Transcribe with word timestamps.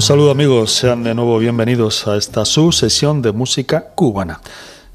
Un 0.00 0.06
saludo 0.06 0.30
amigos, 0.30 0.72
sean 0.72 1.02
de 1.02 1.14
nuevo 1.14 1.38
bienvenidos 1.38 2.08
a 2.08 2.16
esta 2.16 2.46
su 2.46 2.72
sesión 2.72 3.20
de 3.20 3.32
música 3.32 3.92
cubana. 3.94 4.40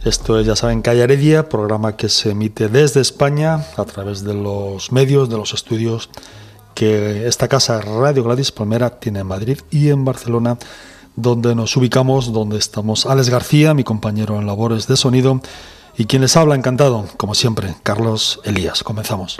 Esto 0.03 0.39
es, 0.39 0.47
ya 0.47 0.55
saben, 0.55 0.81
Calle 0.81 1.03
Heredia, 1.03 1.47
programa 1.47 1.95
que 1.95 2.09
se 2.09 2.31
emite 2.31 2.69
desde 2.69 3.01
España 3.01 3.67
a 3.77 3.85
través 3.85 4.23
de 4.23 4.33
los 4.33 4.91
medios, 4.91 5.29
de 5.29 5.37
los 5.37 5.53
estudios 5.53 6.09
que 6.73 7.27
esta 7.27 7.47
casa 7.47 7.81
Radio 7.81 8.23
Gladys 8.23 8.51
Palmera 8.51 8.99
tiene 8.99 9.19
en 9.19 9.27
Madrid 9.27 9.59
y 9.69 9.89
en 9.89 10.05
Barcelona, 10.05 10.57
donde 11.15 11.53
nos 11.53 11.77
ubicamos, 11.77 12.33
donde 12.33 12.57
estamos 12.57 13.05
Alex 13.05 13.29
García, 13.29 13.75
mi 13.75 13.83
compañero 13.83 14.39
en 14.39 14.47
labores 14.47 14.87
de 14.87 14.97
sonido, 14.97 15.39
y 15.95 16.05
quien 16.05 16.23
les 16.23 16.35
habla 16.35 16.55
encantado, 16.55 17.05
como 17.17 17.35
siempre, 17.35 17.75
Carlos 17.83 18.39
Elías. 18.43 18.81
Comenzamos. 18.81 19.37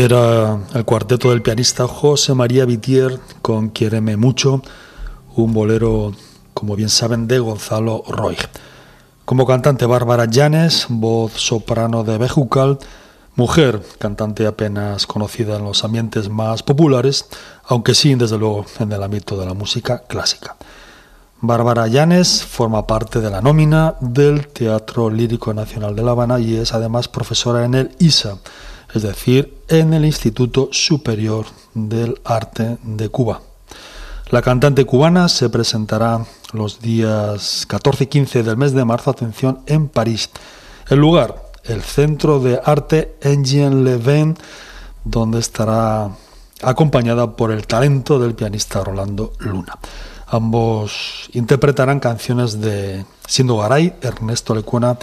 Era 0.00 0.58
el 0.72 0.86
cuarteto 0.86 1.28
del 1.28 1.42
pianista 1.42 1.86
José 1.86 2.32
María 2.32 2.64
Vitier 2.64 3.20
con 3.42 3.68
Quiéreme 3.68 4.16
mucho, 4.16 4.62
un 5.36 5.52
bolero, 5.52 6.12
como 6.54 6.74
bien 6.74 6.88
saben, 6.88 7.28
de 7.28 7.38
Gonzalo 7.38 8.02
Roy. 8.08 8.38
Como 9.26 9.46
cantante 9.46 9.84
Bárbara 9.84 10.24
Llanes, 10.24 10.86
voz 10.88 11.32
soprano 11.32 12.02
de 12.02 12.16
Bejucal, 12.16 12.78
mujer, 13.36 13.82
cantante 13.98 14.46
apenas 14.46 15.06
conocida 15.06 15.58
en 15.58 15.64
los 15.64 15.84
ambientes 15.84 16.30
más 16.30 16.62
populares, 16.62 17.26
aunque 17.66 17.94
sí, 17.94 18.14
desde 18.14 18.38
luego, 18.38 18.64
en 18.78 18.92
el 18.92 19.02
ámbito 19.02 19.36
de 19.36 19.44
la 19.44 19.52
música 19.52 20.04
clásica. 20.08 20.56
Bárbara 21.42 21.88
Llanes 21.88 22.42
forma 22.42 22.86
parte 22.86 23.20
de 23.20 23.28
la 23.28 23.42
nómina 23.42 23.96
del 24.00 24.48
Teatro 24.48 25.10
Lírico 25.10 25.52
Nacional 25.52 25.94
de 25.94 26.02
La 26.02 26.12
Habana 26.12 26.40
y 26.40 26.56
es 26.56 26.72
además 26.72 27.06
profesora 27.08 27.66
en 27.66 27.74
el 27.74 27.90
ISA 27.98 28.38
es 28.94 29.02
decir, 29.02 29.58
en 29.68 29.92
el 29.94 30.04
Instituto 30.04 30.68
Superior 30.72 31.46
del 31.74 32.20
Arte 32.24 32.78
de 32.82 33.08
Cuba. 33.08 33.40
La 34.30 34.42
cantante 34.42 34.84
cubana 34.84 35.28
se 35.28 35.50
presentará 35.50 36.24
los 36.52 36.80
días 36.80 37.64
14 37.66 38.04
y 38.04 38.06
15 38.06 38.42
del 38.42 38.56
mes 38.56 38.72
de 38.72 38.84
marzo, 38.84 39.10
atención, 39.10 39.60
en 39.66 39.88
París. 39.88 40.30
El 40.88 41.00
lugar, 41.00 41.50
el 41.64 41.82
Centro 41.82 42.38
de 42.38 42.60
Arte 42.64 43.16
Engine 43.22 43.82
Leven, 43.82 44.36
donde 45.04 45.40
estará 45.40 46.10
acompañada 46.62 47.36
por 47.36 47.50
el 47.50 47.66
talento 47.66 48.18
del 48.18 48.34
pianista 48.34 48.84
Rolando 48.84 49.32
Luna. 49.38 49.78
Ambos 50.28 51.28
interpretarán 51.32 51.98
canciones 51.98 52.60
de 52.60 53.04
Siendo 53.26 53.56
Garay, 53.56 53.94
Ernesto 54.00 54.54
Lecuona, 54.54 54.96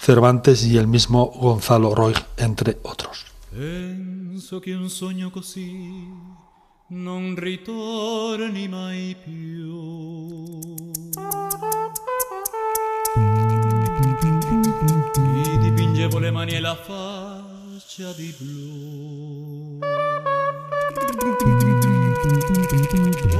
Cervantes 0.00 0.64
y 0.64 0.78
el 0.78 0.86
mismo 0.86 1.26
Gonzalo 1.26 1.94
Roig, 1.94 2.16
entre 2.38 2.78
otros. 2.84 3.26
Penso 3.50 4.58
che 4.58 4.72
un 4.72 4.88
sogno 4.88 5.28
così 5.28 6.08
non 6.88 7.34
ritorni 7.36 8.66
mai 8.66 9.14
più. 9.22 10.64
Mi 15.18 15.58
dipingevo 15.58 16.18
le 16.18 16.30
mani 16.30 16.52
e 16.52 16.60
la 16.60 16.74
faccia 16.74 18.10
di 18.12 18.34
blu. 18.38 19.80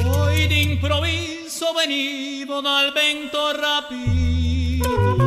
Poi 0.02 0.46
d'improvviso 0.46 1.72
venivo 1.72 2.60
dal 2.60 2.92
vento 2.92 3.50
rapido 3.58 5.19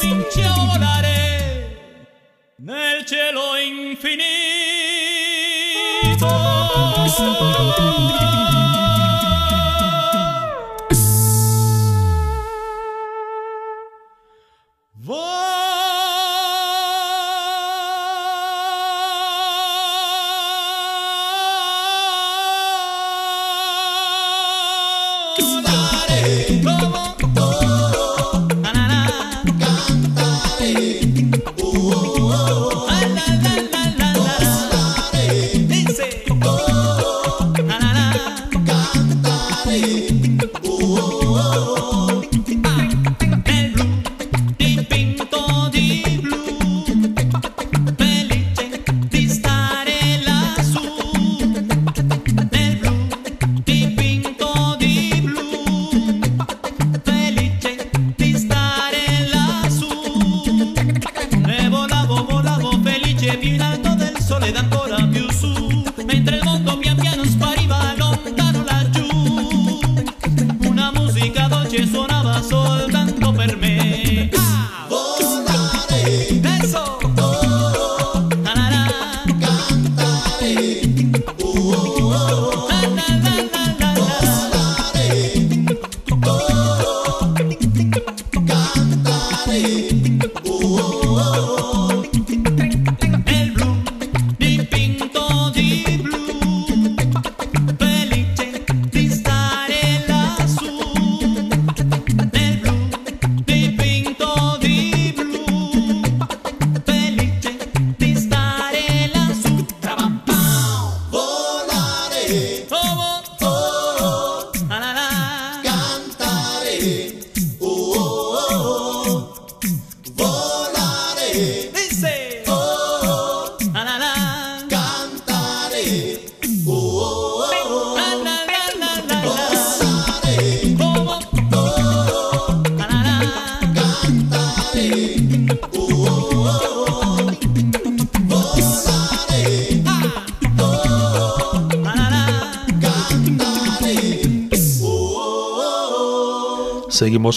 cominci 0.00 0.42
a 0.42 0.54
volare 0.54 1.76
nel 2.56 3.04
cielo 3.04 3.56
infinito. 3.62 4.30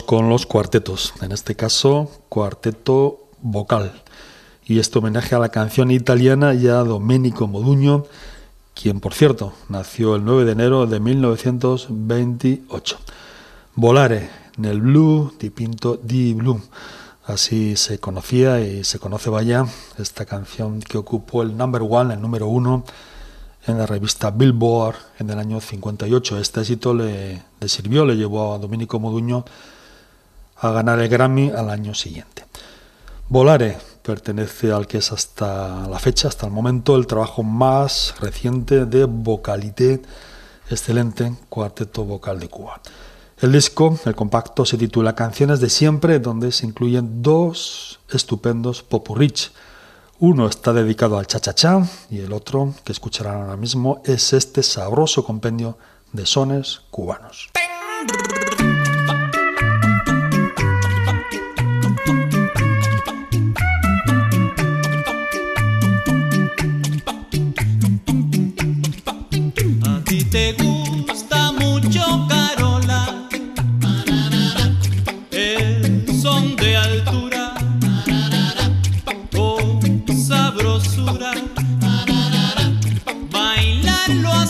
Con 0.02 0.28
los 0.28 0.48
cuartetos, 0.48 1.14
en 1.22 1.32
este 1.32 1.56
caso 1.56 2.10
cuarteto 2.28 3.28
vocal. 3.42 4.02
y 4.66 4.80
este 4.80 4.98
homenaje 4.98 5.36
a 5.36 5.40
la 5.40 5.50
canción 5.50 5.92
italiana 5.92 6.56
y 6.56 6.68
a 6.68 6.78
Domenico 6.78 7.48
Moduño, 7.48 8.06
quien 8.74 9.00
por 9.00 9.14
cierto 9.14 9.54
nació 9.70 10.16
el 10.16 10.26
9 10.26 10.46
de 10.46 10.52
enero 10.54 10.88
de 10.88 11.00
1928. 11.00 12.98
Volare 13.76 14.30
nel 14.58 14.82
blu 14.82 15.32
dipinto 15.40 16.00
di 16.02 16.34
blu. 16.34 16.60
Así 17.26 17.76
se 17.76 18.00
conocía 18.00 18.62
y 18.62 18.84
se 18.84 18.98
conoce 18.98 19.30
vaya 19.30 19.68
esta 20.00 20.26
canción 20.26 20.80
que 20.82 20.98
ocupó 20.98 21.44
el 21.44 21.56
number 21.56 21.84
one, 21.88 22.16
el 22.16 22.22
número 22.22 22.48
uno, 22.48 22.84
en 23.68 23.78
la 23.78 23.86
revista 23.86 24.32
Billboard 24.32 24.96
en 25.20 25.30
el 25.30 25.38
año 25.38 25.62
58. 25.62 26.40
Este 26.40 26.62
éxito 26.62 26.96
le, 26.96 27.44
le 27.60 27.70
sirvió, 27.70 28.06
le 28.06 28.16
llevó 28.16 28.56
a 28.56 28.58
Domenico 28.58 29.00
Moduño 29.00 29.46
a 30.64 30.72
ganar 30.72 31.00
el 31.00 31.10
Grammy 31.10 31.52
al 31.52 31.70
año 31.70 31.94
siguiente. 31.94 32.46
Volare 33.28 33.78
pertenece 34.02 34.72
al 34.72 34.88
que 34.88 35.00
es 35.00 35.12
hasta 35.12 35.88
la 35.88 36.00
fecha, 36.00 36.30
hasta 36.30 36.46
el 36.46 36.54
momento, 36.54 36.96
el 36.96 37.06
trabajo 37.06 37.44
más 37.44 38.16
reciente 38.20 38.86
de 38.86 39.06
Vocalité, 39.06 40.02
excelente 40.70 41.34
cuarteto 41.50 42.06
vocal 42.06 42.40
de 42.40 42.48
Cuba. 42.48 42.82
El 43.40 43.52
disco, 43.52 44.00
el 44.06 44.16
compacto, 44.16 44.66
se 44.66 44.78
titula 44.78 45.16
Canciones 45.16 45.60
de 45.60 45.70
siempre, 45.70 46.20
donde 46.20 46.52
se 46.54 46.66
incluyen 46.66 47.22
dos 47.22 48.00
estupendos 48.10 48.84
popurrich. 48.84 49.52
Uno 50.20 50.48
está 50.48 50.72
dedicado 50.72 51.18
al 51.18 51.28
cha-cha-cha 51.28 51.82
y 52.10 52.20
el 52.20 52.32
otro, 52.32 52.74
que 52.86 52.94
escucharán 52.94 53.42
ahora 53.42 53.58
mismo, 53.58 54.02
es 54.06 54.32
este 54.32 54.64
sabroso 54.64 55.26
compendio 55.26 55.78
de 56.14 56.26
sones 56.26 56.82
cubanos. 56.90 57.50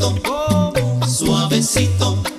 suavecito, 0.00 0.72
suavecito. 1.06 2.29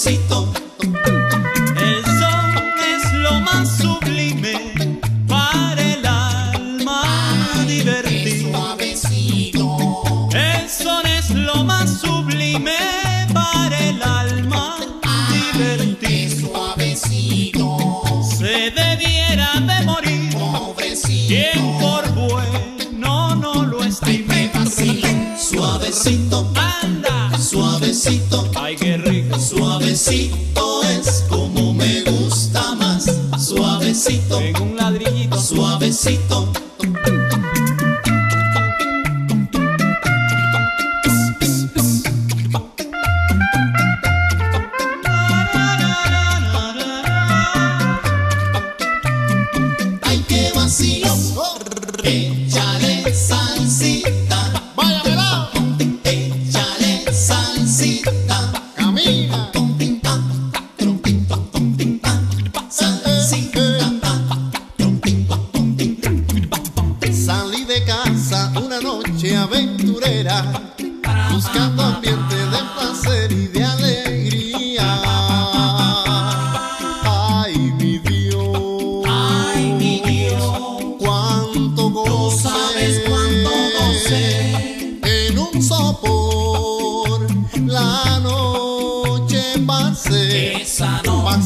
necesito. 0.00 0.59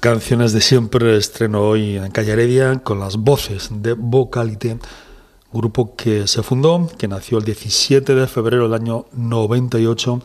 Canciones 0.00 0.54
de 0.54 0.62
siempre 0.62 1.18
estreno 1.18 1.60
hoy 1.60 1.98
en 1.98 2.10
Calle 2.10 2.32
Heredia 2.32 2.78
con 2.78 3.00
las 3.00 3.18
voces 3.18 3.68
de 3.70 3.92
Vocalité, 3.92 4.78
grupo 5.52 5.94
que 5.94 6.26
se 6.26 6.42
fundó, 6.42 6.88
que 6.96 7.06
nació 7.06 7.36
el 7.36 7.44
17 7.44 8.14
de 8.14 8.26
febrero 8.26 8.62
del 8.62 8.80
año 8.80 9.04
98, 9.12 10.22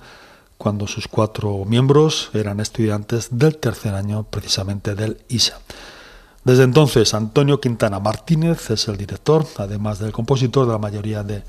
cuando 0.58 0.88
sus 0.88 1.10
cuatro 1.10 1.66
miembros 1.66 2.30
eran 2.34 2.62
estudiantes 2.62 3.28
del 3.32 3.58
tercer 3.58 3.96
año 3.96 4.24
precisamente 4.24 4.96
del 4.96 5.18
ISA. 5.28 5.60
Desde 6.46 6.64
entonces, 6.64 7.14
Antonio 7.14 7.60
Quintana 7.60 8.00
Martínez 8.00 8.70
es 8.70 8.88
el 8.88 8.96
director, 8.96 9.46
además 9.58 10.00
del 10.00 10.14
compositor 10.14 10.68
de 10.68 10.72
la 10.72 10.80
mayoría 10.80 11.22
de, 11.24 11.44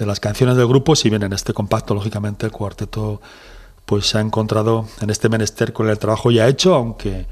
de 0.00 0.06
las 0.06 0.18
canciones 0.18 0.56
del 0.56 0.66
grupo, 0.66 0.96
si 0.96 1.10
bien 1.10 1.22
en 1.22 1.32
este 1.32 1.52
compacto, 1.52 1.94
lógicamente, 1.94 2.44
el 2.44 2.50
cuarteto 2.50 3.20
pues 3.86 4.06
se 4.06 4.18
ha 4.18 4.20
encontrado 4.20 4.88
en 5.00 5.10
este 5.10 5.28
menester 5.28 5.72
con 5.72 5.88
el 5.88 5.98
trabajo 6.00 6.32
ya 6.32 6.48
hecho, 6.48 6.74
aunque 6.74 7.26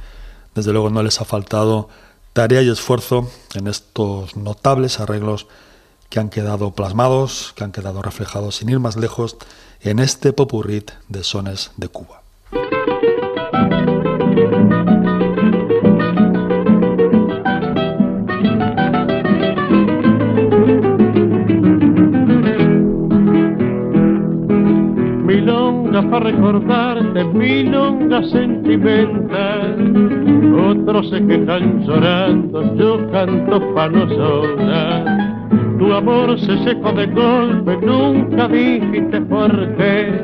desde 0.55 0.73
luego 0.73 0.91
no 0.91 1.03
les 1.03 1.21
ha 1.21 1.25
faltado 1.25 1.89
tarea 2.33 2.63
y 2.63 2.71
esfuerzo 2.71 3.31
en 3.55 3.67
estos 3.67 4.37
notables 4.37 5.01
arreglos 5.01 5.47
que 6.09 6.21
han 6.21 6.29
quedado 6.29 6.73
plasmados, 6.73 7.53
que 7.57 7.65
han 7.65 7.73
quedado 7.73 8.03
reflejados 8.03 8.57
sin 8.57 8.69
ir 8.69 8.81
más 8.81 8.97
lejos 8.97 9.37
en 9.81 9.99
este 9.99 10.33
popurrit 10.33 10.91
de 11.09 11.25
sones 11.25 11.71
de 11.77 11.89
Cuba. 11.89 12.23
Milonga 26.21 26.67
para 26.67 26.85
recordarte, 26.91 27.25
milonga 27.25 28.23
sentimental 28.25 29.91
otros 30.71 31.09
se 31.11 31.27
quejan 31.27 31.85
llorando, 31.87 32.75
yo 32.77 33.11
canto 33.11 33.75
pa' 33.75 33.89
nosotras. 33.89 35.49
Tu 35.79 35.93
amor 35.93 36.39
se 36.39 36.59
secó 36.65 36.93
de 36.93 37.07
golpe, 37.07 37.77
nunca 37.79 38.49
dijiste 38.49 39.21
por 39.23 39.51
qué. 39.77 40.23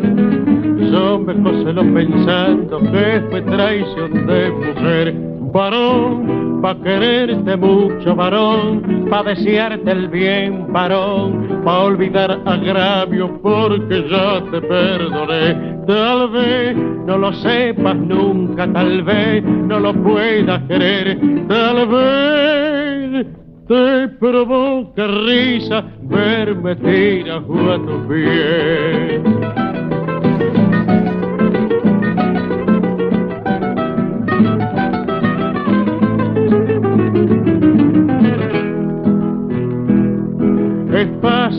Yo 0.92 1.18
me 1.18 1.34
lo 1.72 1.82
pensando 1.94 2.78
que 2.78 3.22
fue 3.30 3.42
traición 3.42 4.26
de 4.26 4.50
mujer. 4.50 5.35
Varón, 5.56 6.60
pa' 6.60 6.74
quererte 6.82 7.56
mucho, 7.56 8.14
varón, 8.14 9.06
pa' 9.08 9.22
desearte 9.22 9.90
el 9.90 10.08
bien, 10.08 10.70
varón, 10.70 11.62
pa' 11.64 11.84
olvidar 11.84 12.42
agravio 12.44 13.40
porque 13.40 14.06
ya 14.10 14.42
te 14.50 14.60
perdoné 14.60 15.76
Tal 15.86 16.28
vez 16.28 16.76
no 16.76 17.16
lo 17.16 17.32
sepas 17.32 17.96
nunca, 17.96 18.70
tal 18.70 19.02
vez 19.02 19.42
no 19.44 19.80
lo 19.80 19.94
puedas 19.94 20.60
querer, 20.64 21.18
tal 21.48 21.88
vez 21.88 23.26
te 23.66 24.08
provoca 24.20 25.06
risa 25.06 25.84
verme 26.02 26.76
tirar 26.76 27.38
a 27.38 27.78
tu 27.78 28.08
pies. 28.08 29.65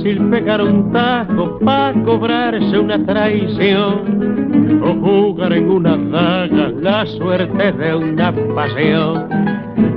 Fácil 0.08 0.30
pegar 0.30 0.62
un 0.62 0.92
tajo 0.94 1.60
para 1.60 1.94
cobrarse 2.04 2.80
una 2.80 3.06
traición 3.06 4.82
o 4.82 4.94
jugar 4.94 5.52
en 5.54 5.70
una 5.70 5.98
daga 5.98 6.70
la 6.82 7.06
suerte 7.06 7.72
de 7.74 7.96
una 7.96 8.34
pasión. 8.56 9.28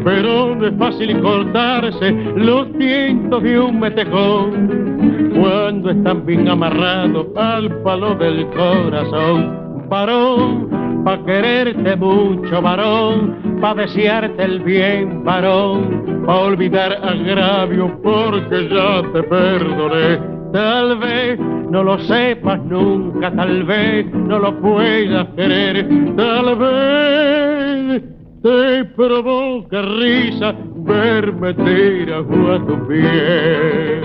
Pero 0.04 0.56
no 0.56 0.66
es 0.66 0.74
fácil 0.78 1.20
cortarse 1.20 2.12
los 2.34 2.72
tientos 2.72 3.42
de 3.42 3.60
un 3.60 3.78
metejón 3.78 5.30
cuando 5.40 5.90
están 5.90 6.26
bien 6.26 6.48
amarrados 6.48 7.26
al 7.36 7.70
palo 7.82 8.14
del 8.16 8.46
corazón. 8.48 9.86
Varón, 9.88 11.04
pa' 11.04 11.24
quererte 11.24 11.96
mucho, 11.96 12.60
varón, 12.60 13.58
pa' 13.60 13.74
desearte 13.74 14.42
el 14.42 14.60
bien, 14.60 15.22
varón 15.24 15.99
a 16.30 16.40
olvidar 16.42 16.92
agravio 16.92 18.00
porque 18.02 18.68
ya 18.68 19.02
te 19.12 19.22
perdoné. 19.24 20.20
Tal 20.52 20.96
vez 20.98 21.40
no 21.40 21.82
lo 21.82 21.98
sepas 22.04 22.60
nunca, 22.64 23.32
tal 23.32 23.64
vez 23.64 24.06
no 24.12 24.38
lo 24.38 24.60
puedas 24.60 25.26
querer, 25.34 25.88
tal 26.16 26.56
vez 26.56 28.02
te 28.42 28.84
provoca 28.96 29.82
risa 29.82 30.54
verme 30.76 31.52
tirar 31.54 32.20
a 32.20 32.58
tu 32.64 32.86
pie. 32.86 34.00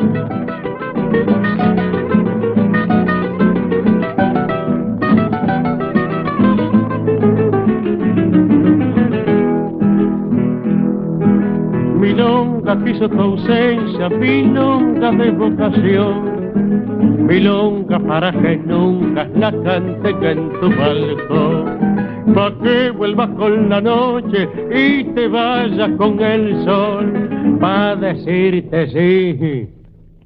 Nunca 12.66 12.84
quiso 12.84 13.08
tu 13.08 13.22
ausencia, 13.22 14.10
milonga 14.10 15.12
de 15.12 15.32
vocación, 15.32 17.28
milonga 17.28 18.00
para 18.00 18.32
que 18.32 18.58
nunca 18.58 19.28
la 19.36 19.52
cante 19.52 20.10
en 20.32 20.50
tu 20.60 20.70
balcón, 20.76 22.34
pa' 22.34 22.52
que 22.64 22.90
vuelvas 22.92 23.30
con 23.38 23.70
la 23.70 23.82
noche 23.82 24.50
y 24.74 25.04
te 25.14 25.28
vayas 25.28 25.92
con 25.98 26.20
el 26.20 26.66
sol, 26.66 27.58
pa' 27.60 27.96
decirte 27.98 28.88
sí, 28.88 29.70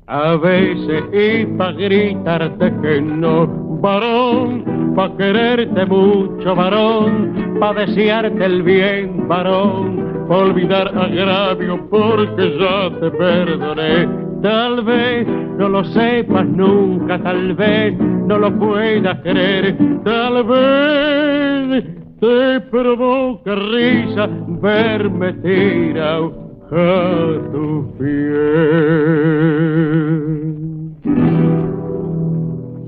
a 0.08 0.36
veces 0.38 1.04
y 1.12 1.46
pa' 1.58 1.74
gritarte 1.74 2.74
que 2.82 3.02
no, 3.02 3.48
varón, 3.82 4.94
pa' 4.96 5.16
quererte 5.18 5.86
mucho, 5.86 6.56
varón, 6.56 7.58
pa' 7.60 7.74
desearte 7.74 8.46
el 8.46 8.64
bien, 8.64 9.28
varón 9.28 10.09
olvidar 10.30 10.88
agravio 10.96 11.90
porque 11.90 12.58
ya 12.60 12.90
te 13.00 13.12
perdoné. 13.12 14.08
Tal 14.42 14.84
vez 14.86 15.28
no 15.58 15.68
lo 15.68 15.84
sepas 15.84 16.46
nunca, 16.46 17.22
tal 17.22 17.56
vez 17.56 17.98
no 18.00 18.38
lo 18.38 18.58
puedas 18.58 19.20
creer, 19.22 19.78
tal 20.06 20.44
vez 20.46 21.84
te 22.22 22.62
provoca 22.72 23.56
risa 23.56 24.30
verme 24.62 25.34
tirado 25.34 26.32
a 26.72 27.52
tu 27.52 27.94
piel. 27.98 29.30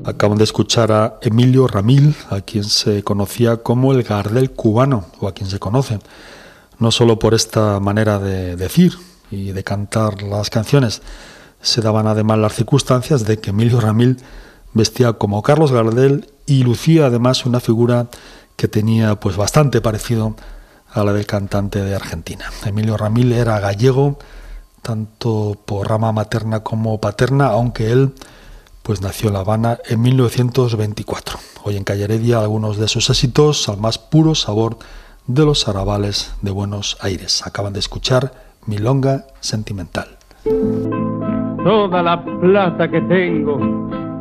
Acaban 0.05 0.37
de 0.37 0.43
escuchar 0.43 0.91
a 0.91 1.19
Emilio 1.21 1.67
Ramil, 1.67 2.15
a 2.29 2.41
quien 2.41 2.63
se 2.63 3.03
conocía 3.03 3.57
como 3.57 3.91
el 3.93 4.03
Gardel 4.03 4.51
cubano, 4.51 5.05
o 5.19 5.27
a 5.27 5.33
quien 5.33 5.49
se 5.49 5.59
conoce 5.59 5.99
no 6.81 6.91
solo 6.91 7.19
por 7.19 7.35
esta 7.35 7.79
manera 7.79 8.17
de 8.17 8.55
decir 8.55 8.97
y 9.29 9.51
de 9.51 9.63
cantar 9.63 10.23
las 10.23 10.49
canciones, 10.49 11.03
se 11.61 11.79
daban 11.79 12.07
además 12.07 12.39
las 12.39 12.55
circunstancias 12.55 13.23
de 13.23 13.39
que 13.39 13.51
Emilio 13.51 13.79
Ramil 13.79 14.17
vestía 14.73 15.13
como 15.13 15.43
Carlos 15.43 15.71
Gardel 15.71 16.31
y 16.47 16.63
lucía 16.63 17.05
además 17.05 17.45
una 17.45 17.59
figura 17.59 18.07
que 18.55 18.67
tenía 18.67 19.19
pues 19.19 19.37
bastante 19.37 19.79
parecido 19.79 20.35
a 20.91 21.03
la 21.03 21.13
del 21.13 21.27
cantante 21.27 21.83
de 21.83 21.95
Argentina. 21.95 22.45
Emilio 22.65 22.97
Ramil 22.97 23.31
era 23.31 23.59
gallego 23.59 24.17
tanto 24.81 25.61
por 25.63 25.87
rama 25.87 26.11
materna 26.11 26.61
como 26.61 26.99
paterna, 26.99 27.47
aunque 27.47 27.91
él 27.91 28.15
pues 28.81 29.01
nació 29.01 29.27
en 29.27 29.33
La 29.33 29.41
Habana 29.41 29.77
en 29.85 30.01
1924. 30.01 31.37
Hoy 31.63 31.77
en 31.77 31.83
Calle 31.83 32.05
Heredia 32.05 32.39
algunos 32.39 32.77
de 32.77 32.87
sus 32.87 33.11
éxitos 33.11 33.69
al 33.69 33.77
más 33.77 33.99
puro 33.99 34.33
sabor 34.33 34.79
de 35.33 35.45
los 35.45 35.67
arrabales 35.67 36.35
de 36.41 36.51
Buenos 36.51 36.97
Aires. 37.01 37.45
Acaban 37.45 37.73
de 37.73 37.79
escuchar 37.79 38.33
Milonga 38.65 39.25
Sentimental. 39.39 40.17
Toda 41.63 42.03
la 42.03 42.23
plata 42.23 42.89
que 42.89 42.99
tengo 43.01 43.59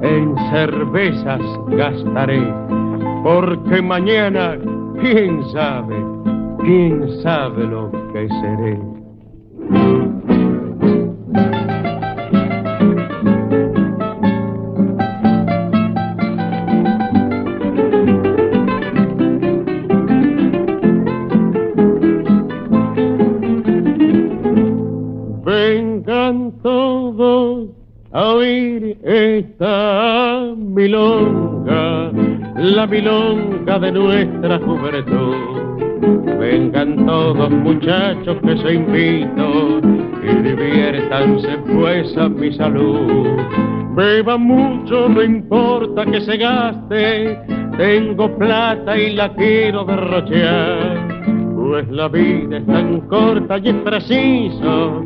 en 0.03 0.37
cervezas 0.51 1.41
gastaré, 1.69 2.43
porque 3.25 3.83
mañana, 3.83 4.57
quién 5.01 5.43
sabe, 5.53 5.97
quién 6.61 7.23
sabe 7.23 7.67
lo 7.67 7.91
que 8.13 8.29
seré. 8.29 8.81
Esta 29.05 30.55
milonga, 30.57 32.11
la 32.57 32.87
milonga 32.87 33.79
de 33.79 33.93
nuestra 33.93 34.59
juventud. 34.59 35.37
Vengan 36.39 37.07
todos 37.07 37.51
muchachos 37.51 38.37
que 38.43 38.57
se 38.59 38.75
invito 38.75 39.81
y 40.23 40.35
diviértanse 40.43 41.59
pues 41.73 42.17
a 42.17 42.29
mi 42.29 42.53
salud. 42.53 43.27
Beban 43.95 44.43
mucho, 44.43 45.09
no 45.09 45.23
importa 45.23 46.07
que 46.07 46.21
se 46.21 46.37
gaste, 46.37 47.39
tengo 47.77 48.37
plata 48.39 48.97
y 48.97 49.15
la 49.15 49.33
quiero 49.35 49.85
derrochear 49.85 51.11
pues 51.71 51.89
la 51.89 52.09
vida 52.09 52.57
es 52.57 52.67
tan 52.67 53.01
corta 53.03 53.59
y 53.59 53.69
es 53.69 53.75
preciso 53.77 55.05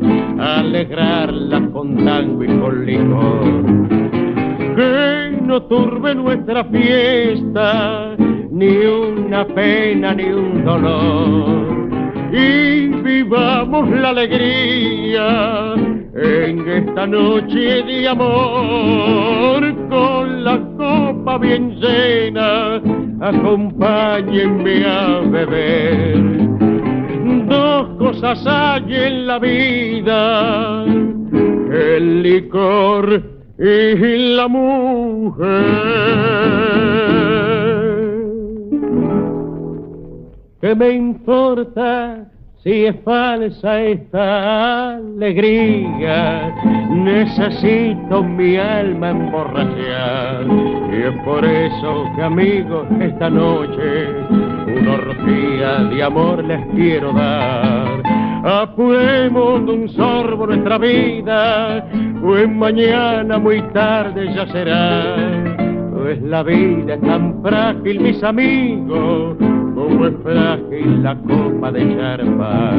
Que 4.75 5.37
no 5.41 5.61
turbe 5.63 6.15
nuestra 6.15 6.63
fiesta 6.65 8.15
ni 8.51 8.77
una 8.85 9.45
pena 9.45 10.13
ni 10.13 10.25
un 10.25 10.65
dolor. 10.65 11.89
Y 12.31 12.87
vivamos 12.87 13.89
la 13.89 14.09
alegría 14.09 15.75
en 16.15 16.67
esta 16.67 17.05
noche 17.05 17.83
de 17.83 18.07
amor 18.07 19.61
con 19.89 20.43
la 20.43 20.59
copa 20.77 21.37
bien 21.37 21.75
llena. 21.79 22.81
Acompáñenme 23.21 24.85
a 24.85 25.19
beber 25.19 26.54
dos 27.75 27.97
cosas 27.97 28.45
hay 28.47 28.95
en 28.95 29.27
la 29.27 29.39
vida, 29.39 30.83
el 30.85 32.23
licor 32.23 33.21
y 33.57 34.35
la 34.35 34.47
mujer. 34.47 35.45
¿Qué 40.61 40.73
me 40.73 40.89
importa 40.91 42.25
si 42.63 42.85
es 42.85 42.95
falsa 43.03 43.81
esta 43.81 44.95
alegría? 44.95 46.55
Necesito 46.91 48.23
mi 48.23 48.55
alma 48.55 49.09
emborrachar 49.09 50.45
y 50.91 51.03
es 51.03 51.23
por 51.25 51.43
eso 51.43 52.05
que 52.15 52.23
amigos 52.23 52.87
esta 53.01 53.29
noche 53.29 54.07
una 54.75 54.93
orgía 54.93 55.83
de 55.89 56.03
amor 56.03 56.43
les 56.43 56.65
quiero 56.67 57.13
dar. 57.13 58.01
Apuremos 58.43 59.65
de 59.65 59.71
un 59.71 59.89
sorbo 59.89 60.47
nuestra 60.47 60.77
vida, 60.77 61.87
pues 62.21 62.49
mañana 62.49 63.39
muy 63.39 63.61
tarde 63.73 64.33
ya 64.33 64.45
será. 64.47 65.15
Pues 65.93 66.21
la 66.21 66.43
vida 66.43 66.93
es 66.93 67.01
tan 67.01 67.41
frágil, 67.41 67.99
mis 68.01 68.23
amigos, 68.23 69.37
como 69.73 70.07
es 70.07 70.13
frágil 70.21 71.01
la 71.01 71.15
copa 71.15 71.71
de 71.71 71.97
charpa. 71.97 72.71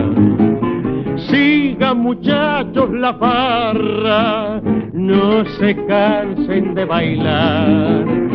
Sigan 1.29 1.99
muchachos 1.99 2.91
la 2.93 3.15
farra, 3.15 4.61
no 4.93 5.45
se 5.59 5.75
cansen 5.87 6.75
de 6.75 6.85
bailar 6.85 8.26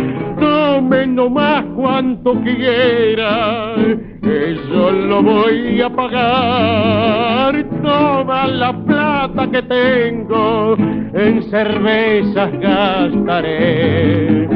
tomen 0.72 1.16
nomás 1.16 1.66
cuanto 1.76 2.34
quiera, 2.42 3.76
que 4.22 4.58
yo 4.70 4.92
lo 4.92 5.22
voy 5.22 5.82
a 5.82 5.90
pagar. 5.90 7.54
Toda 7.84 8.48
la 8.48 8.72
plata 8.86 9.52
que 9.52 9.62
tengo 9.64 10.78
en 11.14 11.44
cervezas 11.50 12.52
gastaré, 12.60 14.48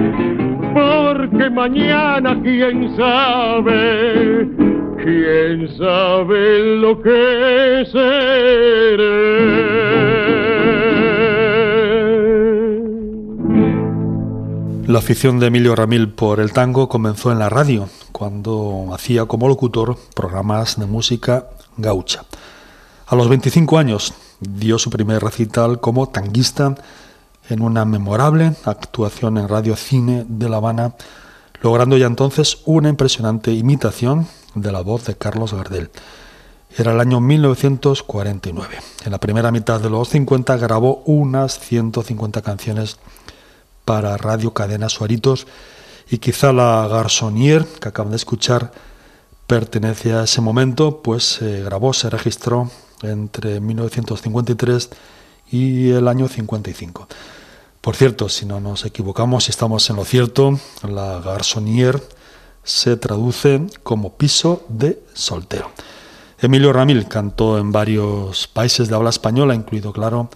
porque 0.74 1.50
mañana 1.50 2.40
quién 2.42 2.96
sabe, 2.96 4.48
quién 5.04 5.68
sabe 5.78 6.78
lo 6.78 7.02
que 7.02 7.86
seré. 7.92 9.36
La 14.96 15.00
afición 15.00 15.40
de 15.40 15.48
Emilio 15.48 15.76
Ramil 15.76 16.08
por 16.08 16.40
el 16.40 16.54
tango 16.54 16.88
comenzó 16.88 17.30
en 17.30 17.38
la 17.38 17.50
radio, 17.50 17.90
cuando 18.14 18.92
hacía 18.94 19.26
como 19.26 19.50
locutor 19.50 19.98
programas 20.16 20.80
de 20.80 20.86
música 20.86 21.50
gaucha. 21.76 22.24
A 23.06 23.16
los 23.18 23.28
25 23.28 23.78
años 23.78 24.14
dio 24.40 24.80
su 24.80 24.90
primer 24.90 25.22
recital 25.22 25.82
como 25.82 26.08
tanguista 26.08 26.76
en 27.50 27.62
una 27.62 27.84
memorable 27.84 28.54
actuación 28.64 29.38
en 29.38 29.50
Radio 29.50 29.76
Cine 29.76 30.24
de 30.30 30.48
La 30.48 30.56
Habana, 30.56 30.94
logrando 31.62 31.98
ya 31.98 32.06
entonces 32.06 32.60
una 32.64 32.88
impresionante 32.88 33.52
imitación 33.52 34.30
de 34.54 34.72
la 34.72 34.80
voz 34.80 35.04
de 35.04 35.18
Carlos 35.18 35.54
Gardel. 35.54 35.90
Era 36.78 36.94
el 36.94 37.02
año 37.02 37.20
1949. 37.20 38.78
En 39.04 39.12
la 39.12 39.20
primera 39.20 39.52
mitad 39.52 39.82
de 39.82 39.90
los 39.90 40.08
50 40.08 40.56
grabó 40.56 41.04
unas 41.06 41.60
150 41.60 42.42
canciones 42.42 42.98
para 43.86 44.18
Radio 44.18 44.54
Cadena 44.54 44.90
Suaritos 44.90 45.48
y 46.10 46.18
quizá 46.18 46.52
la 46.52 46.88
Garsonier 46.88 47.66
que 47.80 47.90
acaban 47.90 48.12
de 48.12 48.18
escuchar 48.18 48.72
pertenece 49.48 50.14
a 50.14 50.24
ese 50.24 50.42
momento, 50.42 51.02
pues 51.04 51.24
se 51.24 51.64
grabó, 51.64 51.94
se 51.94 52.10
registró 52.10 52.70
entre 53.04 53.60
1953 53.60 54.90
y 55.52 55.92
el 55.92 56.08
año 56.08 56.28
55. 56.28 57.08
Por 57.82 57.96
cierto, 57.96 58.30
si 58.30 58.46
no 58.46 58.60
nos 58.60 58.86
equivocamos, 58.86 59.44
si 59.44 59.52
estamos 59.52 59.88
en 59.90 59.96
lo 59.98 60.06
cierto, 60.06 60.60
la 60.82 61.20
garsonier 61.20 62.02
se 62.64 62.98
traduce 62.98 63.62
como 63.84 64.14
piso 64.14 64.66
de 64.70 65.04
soltero. 65.14 65.70
Emilio 66.40 66.74
Ramil 66.74 67.08
cantó 67.08 67.60
en 67.60 67.72
varios 67.72 68.48
países 68.48 68.90
de 68.90 68.96
habla 68.96 69.12
española, 69.12 69.54
incluido, 69.54 69.94
claro, 69.94 70.30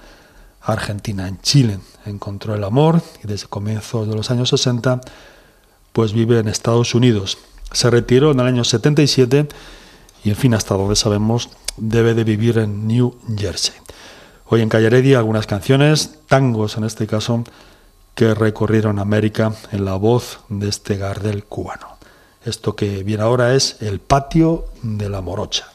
Argentina. 0.62 1.28
En 1.28 1.40
Chile 1.42 1.80
encontró 2.06 2.56
el 2.56 2.64
amor 2.64 3.02
y 3.24 3.28
desde 3.28 3.48
comienzos 3.48 4.08
de 4.08 4.16
los 4.16 4.32
años 4.32 4.50
60 4.50 5.02
pues 5.94 6.14
vive 6.14 6.40
en 6.40 6.48
Estados 6.48 6.96
Unidos. 6.96 7.38
Se 7.72 7.90
retiró 7.90 8.32
en 8.32 8.40
el 8.40 8.48
año 8.48 8.64
77 8.64 9.48
y, 10.24 10.30
en 10.30 10.36
fin, 10.36 10.54
hasta 10.54 10.76
donde 10.76 10.96
sabemos, 10.96 11.50
debe 11.78 12.14
de 12.14 12.24
vivir 12.24 12.58
en 12.58 12.88
New 12.88 13.16
Jersey. 13.38 13.76
Hoy 14.46 14.62
en 14.62 14.70
Calle 14.70 15.16
algunas 15.16 15.46
canciones, 15.46 16.20
tangos 16.28 16.78
en 16.78 16.84
este 16.84 17.06
caso, 17.06 17.44
que 18.16 18.34
recorrieron 18.34 19.00
América 19.00 19.54
en 19.72 19.86
la 19.86 19.96
voz 19.96 20.40
de 20.50 20.68
este 20.68 20.98
Gardel 20.98 21.46
cubano. 21.46 21.98
Esto 22.44 22.76
que 22.76 23.04
viene 23.04 23.24
ahora 23.24 23.54
es 23.54 23.78
El 23.82 24.00
patio 24.00 24.66
de 24.82 25.10
la 25.10 25.22
morocha. 25.22 25.68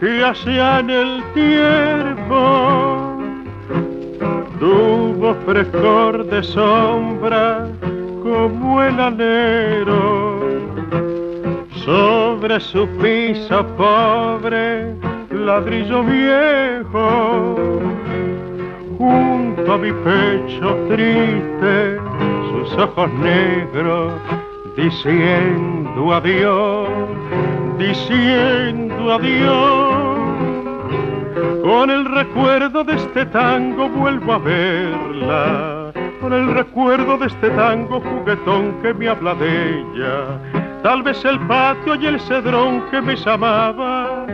Que 0.00 0.24
hacían 0.24 0.88
el 0.88 1.22
tiempo. 1.34 3.18
Tuvo 4.58 5.34
frescor 5.46 6.24
de 6.26 6.42
sombra 6.42 7.68
como 8.22 8.82
el 8.82 8.98
alero. 8.98 10.40
Sobre 11.84 12.60
su 12.60 12.88
piso 13.02 13.66
pobre, 13.76 14.94
ladrillo 15.30 16.02
viejo. 16.02 17.56
Junto 18.96 19.72
a 19.72 19.76
mi 19.76 19.92
pecho 19.92 20.76
triste, 20.88 21.98
sus 22.50 22.78
ojos 22.78 23.12
negros 23.12 24.14
diciendo 24.76 26.14
adiós 26.14 26.88
diciendo 27.78 28.83
adiós. 29.12 30.14
Con 31.62 31.90
el 31.90 32.04
recuerdo 32.04 32.84
de 32.84 32.94
este 32.94 33.26
tango 33.26 33.88
vuelvo 33.88 34.34
a 34.34 34.38
verla, 34.38 35.92
con 36.20 36.32
el 36.32 36.54
recuerdo 36.54 37.16
de 37.18 37.26
este 37.26 37.50
tango 37.50 38.00
juguetón 38.00 38.74
que 38.82 38.92
me 38.94 39.08
habla 39.08 39.34
de 39.34 39.80
ella. 39.80 40.38
Tal 40.82 41.02
vez 41.02 41.24
el 41.24 41.40
patio 41.46 41.94
y 41.94 42.06
el 42.06 42.20
cedrón 42.20 42.84
que 42.90 43.00
me 43.00 43.16
llamaba 43.16 44.26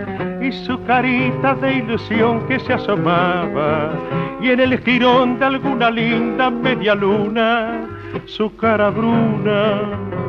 y 0.42 0.50
su 0.50 0.82
carita 0.84 1.54
de 1.54 1.74
ilusión 1.74 2.46
que 2.48 2.58
se 2.58 2.72
asomaba 2.72 3.92
y 4.40 4.50
en 4.50 4.58
el 4.58 4.78
girón 4.80 5.38
de 5.38 5.44
alguna 5.44 5.90
linda 5.90 6.50
media 6.50 6.96
luna 6.96 7.86
su 8.24 8.54
cara 8.56 8.90
bruna 8.90 9.82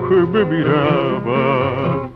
que 0.07 0.15
me 0.15 0.45
miraba 0.45 2.10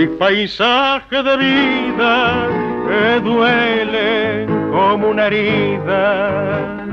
feliz 0.00 0.18
paisaje 0.18 1.22
de 1.22 1.36
vida 1.36 2.48
que 2.88 3.20
duele 3.20 4.46
como 4.70 5.10
una 5.10 5.26
herida. 5.26 6.86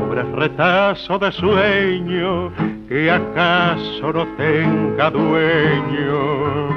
Pobre 0.00 0.22
retazo 0.34 1.18
de 1.18 1.32
sueño 1.32 2.52
que 2.88 3.10
acaso 3.10 4.12
no 4.12 4.26
tenga 4.36 5.10
dueño. 5.10 6.68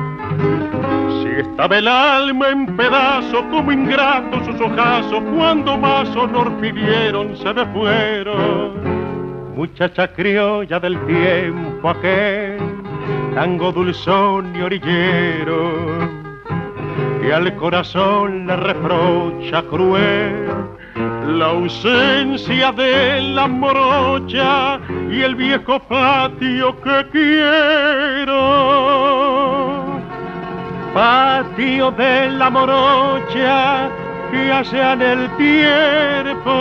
Si 1.22 1.30
estaba 1.42 1.78
el 1.78 1.88
alma 1.88 2.50
en 2.50 2.78
pedazos 2.78 3.44
como 3.50 3.72
ingrato 3.72 4.44
sus 4.46 4.62
ojazos, 4.62 5.24
cuando 5.36 5.78
más 5.78 6.16
honor 6.16 6.52
pidieron 6.62 7.36
se 7.38 7.54
me 7.54 7.66
fueron. 7.68 9.00
Muchacha 9.56 10.08
criolla 10.14 10.80
del 10.80 10.98
tiempo 11.06 11.90
aquel 11.90 12.69
tango 13.36 13.72
dulzón 13.72 14.56
y 14.56 14.62
orillero, 14.62 16.10
que 17.22 17.34
al 17.34 17.56
corazón 17.56 18.48
le 18.48 18.56
reprocha 18.56 19.62
cruel 19.64 20.50
la 21.38 21.46
ausencia 21.46 22.72
de 22.72 23.22
la 23.22 23.48
morocha 23.48 24.80
y 25.12 25.22
el 25.22 25.36
viejo 25.36 25.80
patio 25.80 26.76
que 26.82 27.06
quiero. 27.12 28.36
Patio 30.94 31.92
de 31.92 32.30
la 32.32 32.50
morocha 32.50 33.90
que 34.32 34.52
hace 34.52 34.82
en 34.82 35.02
el 35.02 35.30
tiempo 35.38 36.52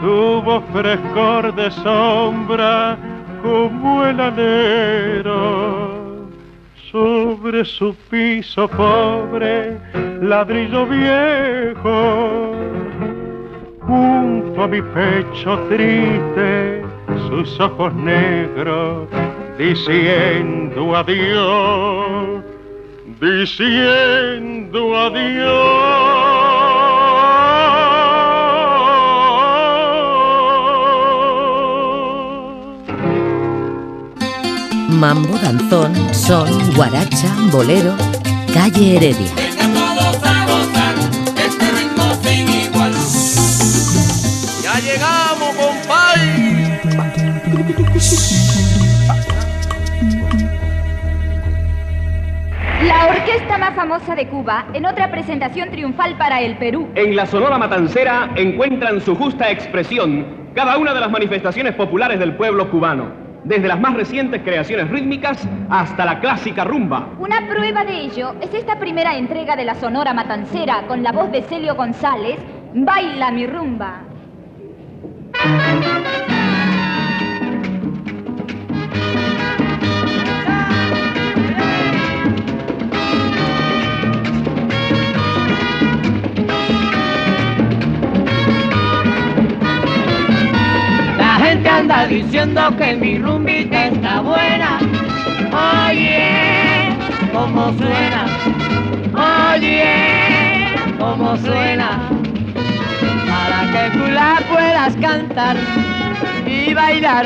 tuvo 0.00 0.62
frescor 0.72 1.54
de 1.54 1.70
sombra 1.70 2.96
como 3.42 4.04
el 4.04 4.20
alero 4.20 5.98
sobre 6.90 7.64
su 7.64 7.94
piso 8.10 8.68
pobre, 8.68 9.78
ladrillo 10.22 10.86
viejo, 10.86 12.52
junto 13.80 14.62
a 14.62 14.68
mi 14.68 14.80
pecho 14.80 15.58
triste, 15.68 16.82
sus 17.28 17.60
ojos 17.60 17.92
negros, 17.94 19.08
diciendo 19.58 20.96
adiós, 20.96 22.42
diciendo 23.20 24.96
adiós. 24.96 26.27
Mambo, 34.98 35.38
danzón, 35.38 35.94
son, 36.12 36.74
guaracha, 36.74 37.28
bolero, 37.52 37.94
calle 38.52 38.96
Heredia. 38.96 39.30
Ya 44.62 44.80
llegamos, 44.80 45.54
compadre. 45.56 46.80
La 52.82 53.06
orquesta 53.06 53.58
más 53.58 53.74
famosa 53.76 54.16
de 54.16 54.26
Cuba 54.28 54.66
en 54.74 54.84
otra 54.84 55.10
presentación 55.12 55.70
triunfal 55.70 56.18
para 56.18 56.40
el 56.40 56.56
Perú. 56.58 56.88
En 56.96 57.14
la 57.14 57.26
Sonora 57.26 57.56
Matancera 57.56 58.30
encuentran 58.34 59.00
su 59.00 59.14
justa 59.14 59.48
expresión 59.50 60.26
cada 60.54 60.76
una 60.76 60.92
de 60.92 61.00
las 61.00 61.10
manifestaciones 61.10 61.74
populares 61.76 62.18
del 62.18 62.34
pueblo 62.34 62.68
cubano 62.68 63.27
desde 63.44 63.68
las 63.68 63.80
más 63.80 63.94
recientes 63.94 64.42
creaciones 64.42 64.88
rítmicas 64.90 65.46
hasta 65.70 66.04
la 66.04 66.20
clásica 66.20 66.64
rumba. 66.64 67.08
Una 67.18 67.46
prueba 67.48 67.84
de 67.84 68.00
ello 68.00 68.34
es 68.40 68.52
esta 68.52 68.78
primera 68.78 69.16
entrega 69.16 69.56
de 69.56 69.64
la 69.64 69.74
Sonora 69.74 70.12
Matancera 70.14 70.84
con 70.86 71.02
la 71.02 71.12
voz 71.12 71.30
de 71.30 71.42
Celio 71.42 71.74
González, 71.74 72.38
Baila 72.74 73.30
mi 73.30 73.46
rumba. 73.46 74.02
Anda 91.90 92.06
diciendo 92.06 92.76
que 92.76 92.94
mi 92.96 93.18
rumbita 93.18 93.86
está 93.86 94.20
buena. 94.20 94.78
Oye, 95.88 96.94
cómo 97.32 97.72
suena. 97.78 98.26
Oye, 99.54 100.74
cómo 100.98 101.34
suena. 101.38 102.10
Para 103.26 103.72
que 103.72 103.98
tú 103.98 104.06
la 104.06 104.38
puedas 104.50 104.96
cantar 104.96 105.56
y 106.46 106.74
bailar 106.74 107.24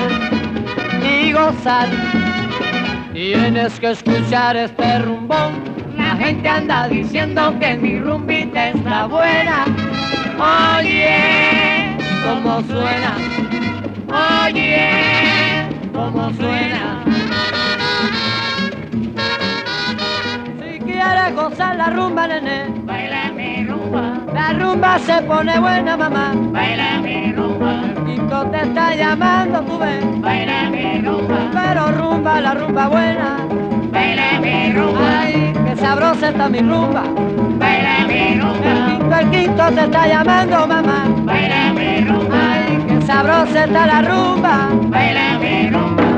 y 1.03 1.33
gozar. 1.33 1.89
Tienes 3.13 3.81
que 3.81 3.91
escuchar 3.91 4.57
este 4.57 5.01
rumbón. 5.01 5.55
La 5.97 6.15
gente 6.17 6.49
anda 6.49 6.87
diciendo 6.87 7.53
que 7.59 7.77
mi 7.79 7.99
rumbita 7.99 8.69
está 8.69 9.07
buena. 9.07 9.65
Oye, 10.39 11.97
cómo 12.25 12.63
suena. 12.63 13.42
Oye, 14.13 15.69
cómo 15.93 16.31
suena. 16.35 17.03
Si 20.61 20.79
quieres 20.81 21.35
gozar 21.35 21.77
la 21.77 21.87
rumba, 21.91 22.27
nene. 22.29 22.67
Baila 22.85 23.33
mi 23.35 23.65
rumba. 23.65 24.19
La 24.35 24.53
rumba 24.53 24.99
se 24.99 25.23
pone 25.23 25.59
buena, 25.59 25.97
mamá. 25.97 26.33
Baila 26.53 27.01
mi 27.01 27.33
rumba. 27.33 27.73
Quinto 28.07 28.47
te 28.51 28.63
está 28.63 28.95
llamando, 28.95 29.61
tú 29.63 29.79
ves. 29.79 30.05
Baila 30.21 30.69
mi 30.71 31.01
rumba. 31.01 31.39
Pero 31.53 31.93
rumba, 31.93 32.41
la 32.41 32.55
rumba 32.55 32.89
buena. 32.89 33.39
Baila 33.91 34.41
mi 34.41 34.73
rumba. 34.73 35.21
Ay, 35.23 35.53
qué 35.65 35.77
sabrosa 35.77 36.29
está 36.29 36.49
mi 36.51 36.59
rumba. 36.61 37.05
Baila 37.59 38.07
mi 38.07 38.41
rumba. 38.41 38.71
El 38.71 38.85
quinto, 38.99 39.17
el 39.19 39.31
quinto 39.31 39.65
te 39.75 39.85
está 39.85 40.07
llamando, 40.07 40.67
mamá. 40.67 41.05
Baila 41.25 41.73
mi 41.73 42.01
rumba. 42.05 42.42
Sabrosa 43.13 43.65
está 43.65 43.87
la 43.87 44.01
rumba. 44.01 44.71
Baila 44.89 45.39
mi 45.39 45.69
rumba. 45.69 46.12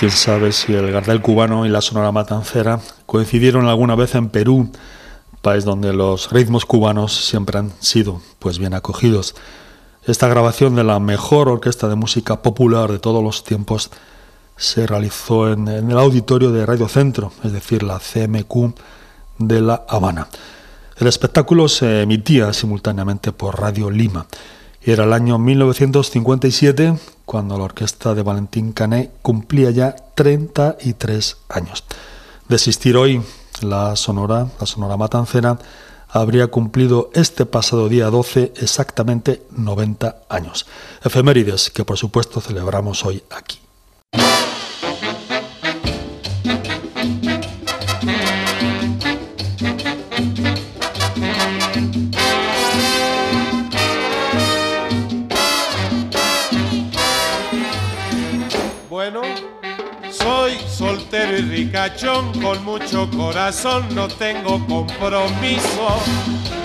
Quién 0.00 0.12
sabe 0.12 0.52
si 0.52 0.72
el 0.72 0.90
Gardel 0.90 1.20
cubano 1.20 1.66
y 1.66 1.68
la 1.68 1.82
Sonora 1.82 2.10
Matancera 2.10 2.80
coincidieron 3.04 3.68
alguna 3.68 3.96
vez 3.96 4.14
en 4.14 4.30
Perú, 4.30 4.70
país 5.42 5.66
donde 5.66 5.92
los 5.92 6.32
ritmos 6.32 6.64
cubanos 6.64 7.26
siempre 7.26 7.58
han 7.58 7.70
sido 7.80 8.22
pues 8.38 8.58
bien 8.58 8.72
acogidos. 8.72 9.34
Esta 10.06 10.26
grabación 10.26 10.74
de 10.74 10.84
la 10.84 11.00
mejor 11.00 11.50
orquesta 11.50 11.86
de 11.86 11.96
música 11.96 12.40
popular 12.40 12.90
de 12.90 12.98
todos 12.98 13.22
los 13.22 13.44
tiempos 13.44 13.90
se 14.56 14.86
realizó 14.86 15.52
en, 15.52 15.68
en 15.68 15.90
el 15.90 15.98
auditorio 15.98 16.50
de 16.50 16.64
Radio 16.64 16.88
Centro, 16.88 17.32
es 17.44 17.52
decir, 17.52 17.82
la 17.82 17.98
CMQ 17.98 18.74
de 19.36 19.60
La 19.60 19.84
Habana. 19.86 20.28
El 20.96 21.08
espectáculo 21.08 21.68
se 21.68 22.00
emitía 22.00 22.54
simultáneamente 22.54 23.32
por 23.32 23.60
Radio 23.60 23.90
Lima. 23.90 24.24
Era 24.80 25.04
el 25.04 25.12
año 25.12 25.36
1957 25.36 26.94
cuando 27.30 27.56
la 27.56 27.62
orquesta 27.62 28.12
de 28.12 28.24
Valentín 28.24 28.72
Cané 28.72 29.12
cumplía 29.22 29.70
ya 29.70 29.94
33 30.16 31.36
años. 31.48 31.84
De 32.48 32.56
existir 32.56 32.96
hoy, 32.96 33.22
la 33.60 33.94
Sonora, 33.94 34.48
la 34.58 34.66
Sonora 34.66 34.96
Matancera, 34.96 35.56
habría 36.08 36.48
cumplido 36.48 37.08
este 37.14 37.46
pasado 37.46 37.88
día 37.88 38.10
12 38.10 38.54
exactamente 38.56 39.44
90 39.52 40.22
años. 40.28 40.66
Efemérides 41.04 41.70
que 41.70 41.84
por 41.84 41.98
supuesto 41.98 42.40
celebramos 42.40 43.04
hoy 43.04 43.22
aquí. 43.30 43.60
Ricachón, 61.60 62.32
con 62.40 62.64
mucho 62.64 63.10
corazón, 63.10 63.94
no 63.94 64.08
tengo 64.08 64.64
compromiso. 64.66 66.00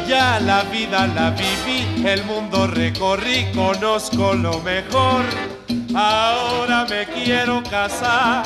ya 0.08 0.40
la 0.40 0.64
vida 0.64 1.08
la 1.08 1.32
viví, 1.32 2.08
el 2.08 2.24
mundo 2.24 2.66
recorrí, 2.68 3.46
conozco 3.54 4.34
lo 4.34 4.62
mejor. 4.62 5.26
Ahora 5.94 6.86
me 6.90 7.06
quiero 7.08 7.62
casar, 7.64 8.46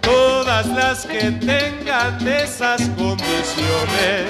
Todas 0.02 0.66
las 0.68 1.06
que 1.06 1.32
tengan 1.32 2.28
esas 2.28 2.82
condiciones, 2.97 4.26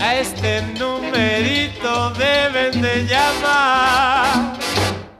a 0.00 0.16
este 0.16 0.62
numerito 0.78 2.10
deben 2.10 2.82
de 2.82 3.06
llamar. 3.06 4.58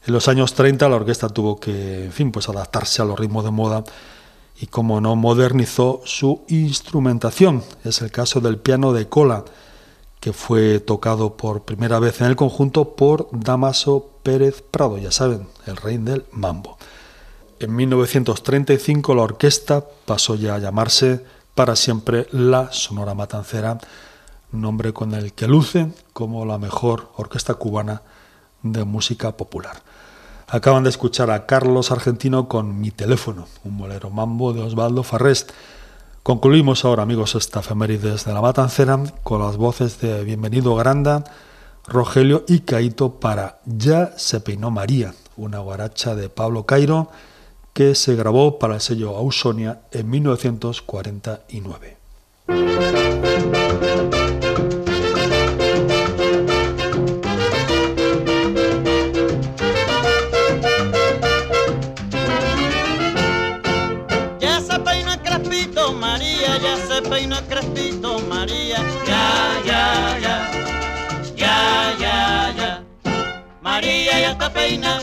En 0.06 0.12
los 0.12 0.28
años 0.28 0.54
30 0.54 0.88
la 0.88 0.96
orquesta 0.96 1.28
tuvo 1.28 1.58
que, 1.58 2.04
en 2.04 2.12
fin, 2.12 2.32
pues 2.32 2.48
adaptarse 2.48 3.02
a 3.02 3.04
los 3.04 3.18
ritmos 3.18 3.44
de 3.44 3.50
moda 3.50 3.84
y 4.60 4.66
como 4.66 5.00
no 5.00 5.16
modernizó 5.16 6.00
su 6.04 6.42
instrumentación. 6.48 7.64
Es 7.84 8.02
el 8.02 8.10
caso 8.10 8.40
del 8.40 8.58
piano 8.58 8.92
de 8.92 9.08
cola, 9.08 9.44
que 10.20 10.32
fue 10.32 10.78
tocado 10.78 11.36
por 11.36 11.62
primera 11.62 11.98
vez 11.98 12.20
en 12.20 12.28
el 12.28 12.36
conjunto 12.36 12.94
por 12.94 13.28
Damaso 13.32 14.10
Pérez 14.22 14.62
Prado, 14.62 14.98
ya 14.98 15.10
saben, 15.10 15.48
el 15.66 15.76
rey 15.76 15.98
del 15.98 16.24
mambo. 16.30 16.78
En 17.58 17.74
1935 17.74 19.14
la 19.14 19.22
orquesta 19.22 19.84
pasó 20.04 20.36
ya 20.36 20.54
a 20.54 20.58
llamarse 20.58 21.24
para 21.54 21.76
siempre 21.76 22.26
la 22.32 22.72
Sonora 22.72 23.14
Matancera, 23.14 23.78
nombre 24.52 24.92
con 24.92 25.14
el 25.14 25.32
que 25.32 25.46
luce 25.46 25.92
como 26.12 26.46
la 26.46 26.58
mejor 26.58 27.10
orquesta 27.16 27.54
cubana 27.54 28.02
de 28.62 28.84
música 28.84 29.36
popular. 29.36 29.82
Acaban 30.48 30.84
de 30.84 30.90
escuchar 30.90 31.30
a 31.30 31.46
Carlos 31.46 31.90
Argentino 31.90 32.48
con 32.48 32.80
Mi 32.80 32.90
teléfono, 32.90 33.46
un 33.64 33.78
bolero 33.78 34.10
mambo 34.10 34.52
de 34.52 34.62
Osvaldo 34.62 35.02
Farrest. 35.02 35.50
Concluimos 36.22 36.84
ahora, 36.84 37.02
amigos, 37.02 37.34
esta 37.34 37.60
efemérides 37.60 38.24
de 38.24 38.32
la 38.32 38.40
Matancera 38.40 38.98
con 39.22 39.40
las 39.40 39.56
voces 39.56 40.00
de 40.00 40.24
Bienvenido 40.24 40.74
Granda, 40.74 41.24
Rogelio 41.86 42.44
y 42.48 42.60
Caito 42.60 43.14
para 43.14 43.60
Ya 43.64 44.12
se 44.16 44.40
peinó 44.40 44.70
María, 44.70 45.14
una 45.36 45.58
guaracha 45.58 46.14
de 46.14 46.28
Pablo 46.28 46.64
Cairo 46.64 47.10
que 47.72 47.94
se 47.94 48.14
grabó 48.16 48.58
para 48.58 48.74
el 48.74 48.80
sello 48.80 49.16
Ausonia 49.16 49.80
en 49.92 50.10
1949. 50.10 51.96
Ya 64.38 64.60
se 64.60 64.78
peina 64.80 65.22
Crespito 65.22 65.92
María, 65.94 66.58
ya 66.58 66.76
se 66.76 67.02
peina 67.08 67.40
Crespito 67.48 68.18
María. 68.28 68.78
Ya, 69.06 69.60
ya, 69.64 70.18
ya, 70.20 70.50
ya, 71.34 71.94
ya, 71.98 72.54
ya. 72.56 72.84
María 73.62 74.20
ya 74.20 74.32
está 74.32 74.52
peina, 74.52 75.00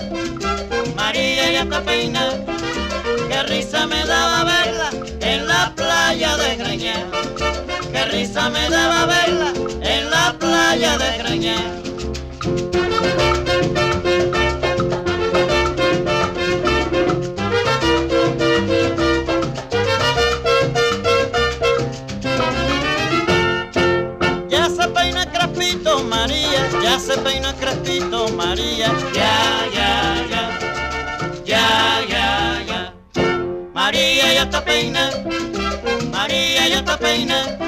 risa 8.20 8.50
me 8.50 8.70
daba 8.70 9.06
verla 9.06 9.54
en 9.82 10.10
la 10.10 10.36
playa 10.38 10.98
de 10.98 11.10
Greña. 11.20 11.58
Ya 24.50 24.70
se 24.70 24.88
peina 24.90 25.26
Crespito 25.32 26.04
María, 26.04 26.62
ya 26.84 27.00
se 27.00 27.18
peina 27.20 27.54
Crespito 27.54 28.28
María. 28.36 28.92
Ya, 29.14 29.38
ya, 29.78 29.94
ya, 30.32 30.44
ya, 31.46 32.02
ya, 32.10 32.64
ya. 32.68 32.94
María 33.74 34.34
ya 34.34 34.44
está 34.44 34.62
peina, 34.66 35.10
María 36.12 36.68
ya 36.68 36.80
está 36.80 36.98
peina. 36.98 37.60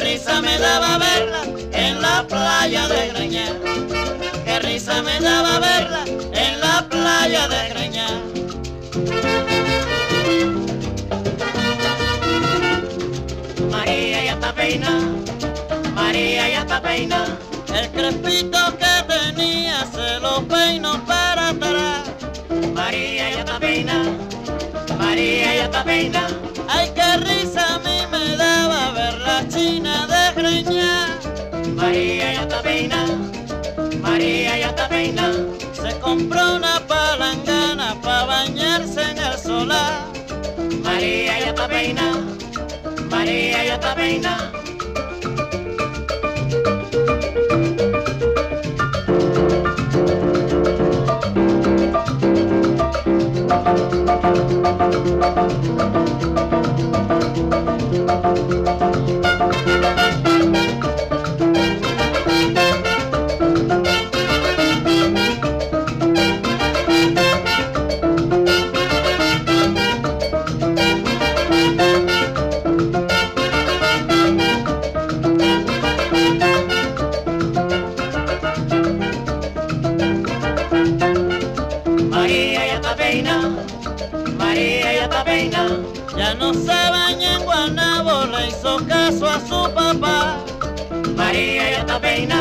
Risa 0.00 0.40
me 0.40 0.56
daba 0.58 0.98
verla 0.98 1.42
en 1.72 2.00
la 2.00 2.26
playa 2.26 2.86
de 2.88 3.08
Greña. 3.08 3.46
Qué 4.44 4.58
risa 4.60 5.02
me 5.02 5.18
daba 5.20 5.58
verla 5.58 6.04
en 6.32 6.60
la 6.60 6.88
playa 6.88 7.48
de 7.48 7.68
Greña. 7.70 8.08
María 13.70 14.24
ya 14.24 14.32
está 14.32 14.54
peina, 14.54 14.90
María 15.94 16.48
ya 16.48 16.60
está 16.60 16.80
peina. 16.80 17.24
El 17.74 17.90
crespito 17.90 18.58
que 18.78 19.14
tenía 19.14 19.84
se 19.92 20.20
lo 20.20 20.46
peino 20.46 21.04
para 21.06 21.48
atrás. 21.48 22.04
María 22.72 23.30
ya 23.30 23.40
está 23.40 23.58
peina, 23.58 24.04
María 24.96 25.54
ya 25.56 25.64
está 25.64 25.84
peina. 25.84 26.26
Ay, 26.68 26.92
qué 26.94 27.16
risa 27.18 27.80
me 27.84 27.97
peina, 32.68 33.06
María 34.02 34.58
ya 34.58 34.68
está 34.68 34.88
peina. 34.88 35.32
Se 35.72 35.98
compró 36.00 36.56
una 36.56 36.74
palangana 36.86 37.96
para 38.02 38.26
bañarse 38.26 39.00
en 39.10 39.18
el 39.18 39.38
solar. 39.38 40.02
María 40.82 41.40
ya 41.40 41.48
está 41.48 41.66
peina, 41.66 42.06
María 43.10 43.64
ya 43.64 43.74
está 43.74 43.94
peina. 43.94 44.52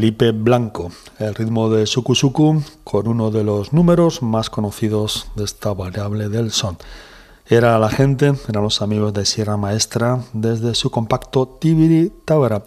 Felipe 0.00 0.32
Blanco, 0.32 0.90
el 1.18 1.34
ritmo 1.34 1.68
de 1.68 1.84
Suku 1.84 2.14
Suku 2.14 2.62
con 2.84 3.06
uno 3.06 3.30
de 3.30 3.44
los 3.44 3.74
números 3.74 4.22
más 4.22 4.48
conocidos 4.48 5.26
de 5.36 5.44
esta 5.44 5.74
variable 5.74 6.30
del 6.30 6.52
son. 6.52 6.78
Era 7.46 7.78
la 7.78 7.90
gente, 7.90 8.32
eran 8.48 8.62
los 8.62 8.80
amigos 8.80 9.12
de 9.12 9.26
Sierra 9.26 9.58
Maestra 9.58 10.22
desde 10.32 10.74
su 10.74 10.90
compacto 10.90 11.46
Tibiri 11.46 12.10
Tabara, 12.24 12.62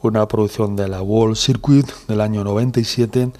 una 0.00 0.26
producción 0.26 0.74
de 0.74 0.88
la 0.88 1.02
Wall 1.02 1.36
Circuit 1.36 1.86
del 2.08 2.22
año 2.22 2.42
97 2.44 3.30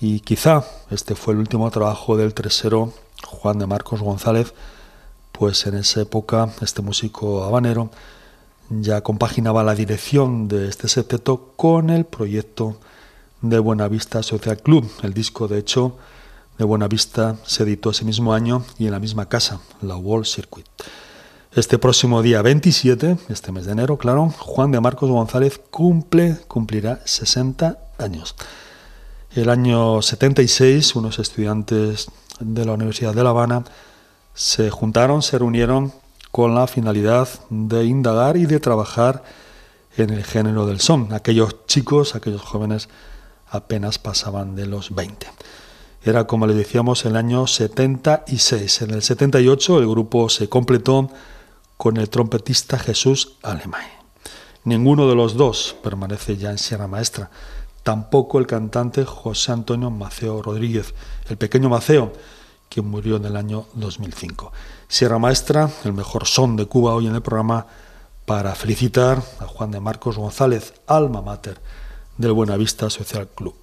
y 0.00 0.18
quizá 0.18 0.64
este 0.90 1.14
fue 1.14 1.34
el 1.34 1.38
último 1.38 1.70
trabajo 1.70 2.16
del 2.16 2.34
tresero 2.34 2.92
Juan 3.28 3.60
de 3.60 3.68
Marcos 3.68 4.02
González, 4.02 4.54
pues 5.30 5.68
en 5.68 5.76
esa 5.76 6.00
época 6.00 6.48
este 6.62 6.82
músico 6.82 7.44
habanero 7.44 7.90
ya 8.70 9.02
compaginaba 9.02 9.64
la 9.64 9.74
dirección 9.74 10.46
de 10.46 10.68
este 10.68 10.88
septeto 10.88 11.52
con 11.56 11.90
el 11.90 12.04
proyecto 12.04 12.78
de 13.42 13.58
Buenavista 13.58 14.22
Social 14.22 14.58
Club. 14.58 14.88
El 15.02 15.12
disco, 15.12 15.48
de 15.48 15.58
hecho, 15.58 15.96
de 16.56 16.64
Buenavista 16.64 17.36
se 17.44 17.64
editó 17.64 17.90
ese 17.90 18.04
mismo 18.04 18.32
año 18.32 18.64
y 18.78 18.86
en 18.86 18.92
la 18.92 19.00
misma 19.00 19.28
casa, 19.28 19.60
la 19.82 19.96
Wall 19.96 20.24
Circuit. 20.24 20.66
Este 21.52 21.78
próximo 21.78 22.22
día 22.22 22.42
27, 22.42 23.18
este 23.28 23.50
mes 23.50 23.66
de 23.66 23.72
enero, 23.72 23.98
claro, 23.98 24.32
Juan 24.38 24.70
de 24.70 24.80
Marcos 24.80 25.10
González 25.10 25.60
cumple, 25.70 26.36
cumplirá 26.46 27.00
60 27.04 27.76
años. 27.98 28.36
El 29.34 29.50
año 29.50 30.00
76, 30.00 30.94
unos 30.94 31.18
estudiantes 31.18 32.08
de 32.38 32.64
la 32.64 32.72
Universidad 32.72 33.14
de 33.14 33.24
La 33.24 33.30
Habana 33.30 33.64
se 34.32 34.70
juntaron, 34.70 35.22
se 35.22 35.38
reunieron 35.38 35.92
con 36.30 36.54
la 36.54 36.66
finalidad 36.66 37.28
de 37.50 37.84
indagar 37.84 38.36
y 38.36 38.46
de 38.46 38.60
trabajar 38.60 39.22
en 39.96 40.10
el 40.10 40.24
género 40.24 40.66
del 40.66 40.80
son. 40.80 41.12
Aquellos 41.12 41.66
chicos, 41.66 42.14
aquellos 42.14 42.42
jóvenes 42.42 42.88
apenas 43.48 43.98
pasaban 43.98 44.54
de 44.54 44.66
los 44.66 44.94
20. 44.94 45.26
Era, 46.02 46.26
como 46.26 46.46
les 46.46 46.56
decíamos, 46.56 47.04
el 47.04 47.16
año 47.16 47.46
76. 47.46 48.82
En 48.82 48.90
el 48.92 49.02
78 49.02 49.80
el 49.80 49.88
grupo 49.88 50.28
se 50.28 50.48
completó 50.48 51.10
con 51.76 51.96
el 51.96 52.08
trompetista 52.08 52.78
Jesús 52.78 53.36
Alemán. 53.42 53.84
Ninguno 54.64 55.08
de 55.08 55.14
los 55.14 55.34
dos 55.34 55.76
permanece 55.82 56.36
ya 56.36 56.50
en 56.50 56.58
Sierra 56.58 56.86
Maestra. 56.86 57.30
Tampoco 57.82 58.38
el 58.38 58.46
cantante 58.46 59.04
José 59.04 59.52
Antonio 59.52 59.90
Maceo 59.90 60.42
Rodríguez, 60.42 60.94
el 61.28 61.38
pequeño 61.38 61.70
Maceo, 61.70 62.12
que 62.70 62.80
murió 62.80 63.16
en 63.16 63.26
el 63.26 63.36
año 63.36 63.66
2005. 63.74 64.52
Sierra 64.88 65.18
Maestra, 65.18 65.68
el 65.84 65.92
mejor 65.92 66.26
son 66.26 66.56
de 66.56 66.66
Cuba 66.66 66.94
hoy 66.94 67.08
en 67.08 67.16
el 67.16 67.20
programa, 67.20 67.66
para 68.24 68.54
felicitar 68.54 69.20
a 69.40 69.46
Juan 69.46 69.72
de 69.72 69.80
Marcos 69.80 70.16
González, 70.16 70.74
alma 70.86 71.20
mater 71.20 71.60
del 72.16 72.32
Buenavista 72.32 72.88
Social 72.88 73.26
Club. 73.26 73.54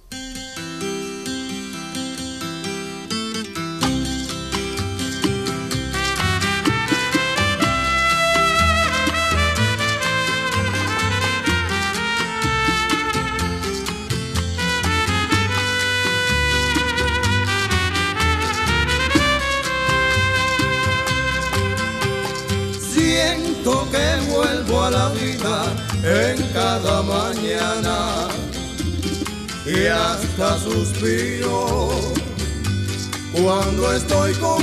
Estoy 33.98 34.32
contigo. 34.34 34.62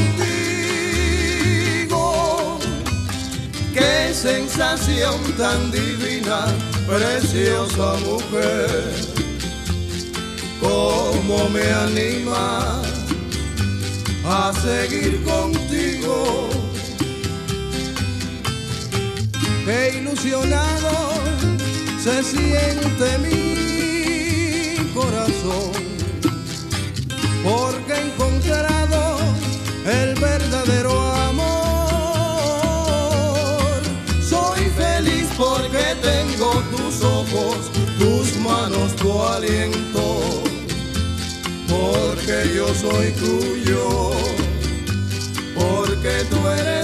Qué 3.74 4.14
sensación 4.14 5.20
tan 5.38 5.72
divina, 5.72 6.46
preciosa 6.88 7.96
mujer, 8.06 8.94
cómo 10.62 11.50
me 11.50 11.66
anima 11.86 12.82
a 14.26 14.54
seguir 14.66 15.22
contigo. 15.24 16.50
Qué 19.66 19.98
ilusionado 20.00 20.94
se 22.04 22.24
siente 22.24 23.08
mi 23.26 24.94
corazón, 24.94 25.74
porque 27.44 27.94
he 27.94 28.02
encontrado 28.08 28.75
el 29.86 30.16
verdadero 30.16 31.00
amor. 31.00 31.46
Soy 34.28 34.70
feliz 34.72 35.28
porque 35.38 35.96
tengo 36.02 36.52
tus 36.76 37.04
ojos, 37.04 37.72
tus 38.00 38.38
manos, 38.38 38.96
tu 38.96 39.22
aliento, 39.22 40.20
porque 41.70 42.52
yo 42.56 42.68
soy 42.74 43.12
tuyo, 43.12 44.12
porque 45.56 46.26
tú 46.30 46.48
eres 46.48 46.75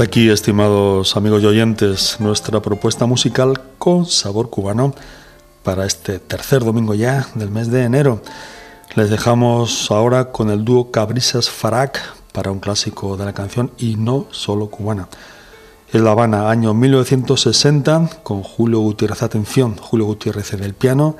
Hasta 0.00 0.08
aquí, 0.08 0.30
estimados 0.30 1.14
amigos 1.14 1.42
y 1.42 1.46
oyentes, 1.46 2.16
nuestra 2.20 2.62
propuesta 2.62 3.04
musical 3.04 3.60
con 3.76 4.06
sabor 4.06 4.48
cubano 4.48 4.94
para 5.62 5.84
este 5.84 6.18
tercer 6.18 6.64
domingo 6.64 6.94
ya 6.94 7.26
del 7.34 7.50
mes 7.50 7.70
de 7.70 7.84
enero. 7.84 8.22
Les 8.94 9.10
dejamos 9.10 9.90
ahora 9.90 10.32
con 10.32 10.48
el 10.48 10.64
dúo 10.64 10.90
Cabrisas 10.90 11.50
Farak 11.50 12.00
para 12.32 12.50
un 12.50 12.60
clásico 12.60 13.18
de 13.18 13.26
la 13.26 13.34
canción 13.34 13.72
y 13.76 13.96
no 13.96 14.24
solo 14.30 14.70
cubana. 14.70 15.06
En 15.92 16.02
La 16.02 16.12
Habana, 16.12 16.48
año 16.48 16.72
1960, 16.72 18.22
con 18.22 18.42
Julio 18.42 18.80
Gutiérrez, 18.80 19.22
atención, 19.22 19.76
Julio 19.76 20.06
Gutiérrez 20.06 20.54
en 20.54 20.64
el 20.64 20.72
piano 20.72 21.18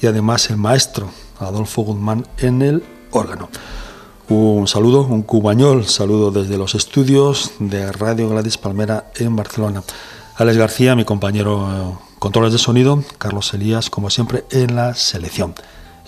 y 0.00 0.06
además 0.06 0.50
el 0.50 0.56
maestro 0.56 1.10
Adolfo 1.40 1.82
Guzmán 1.82 2.28
en 2.38 2.62
el 2.62 2.84
órgano. 3.10 3.48
Un 4.28 4.66
saludo, 4.68 5.02
un 5.02 5.22
cubañol, 5.22 5.86
saludo 5.86 6.30
desde 6.30 6.56
los 6.56 6.74
estudios 6.74 7.52
de 7.58 7.92
Radio 7.92 8.30
Gladys 8.30 8.56
Palmera 8.56 9.10
en 9.16 9.36
Barcelona. 9.36 9.82
Alex 10.36 10.56
García, 10.56 10.96
mi 10.96 11.04
compañero 11.04 11.68
eh, 11.68 12.04
controles 12.18 12.52
de 12.52 12.58
sonido, 12.58 13.04
Carlos 13.18 13.52
Elías, 13.52 13.90
como 13.90 14.08
siempre, 14.08 14.46
en 14.50 14.76
la 14.76 14.94
selección. 14.94 15.54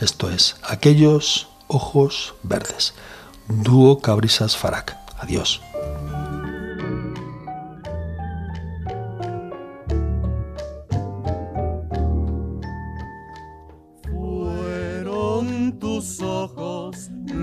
Esto 0.01 0.31
es 0.31 0.57
Aquellos 0.63 1.49
Ojos 1.67 2.35
Verdes. 2.43 2.95
Dúo 3.49 4.01
Cabrisas 4.01 4.57
Farac. 4.57 4.97
Adiós. 5.19 5.61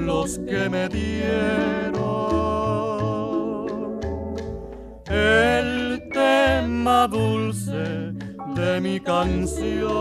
Los 0.06 0.38
que 0.40 0.70
me 0.70 0.90
dieron 0.90 2.02
el 5.10 6.10
tema 6.12 7.08
dulce 7.08 8.12
de 8.56 8.82
mi 8.82 9.00
canción. 9.00 9.94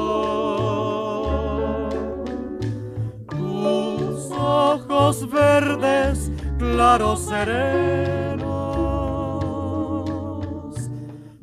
Tus 3.28 4.30
ojos 4.32 5.30
verdes, 5.30 6.32
claros 6.58 7.26
serenos, 7.26 8.42